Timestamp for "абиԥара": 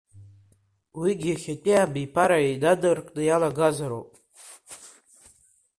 1.83-2.37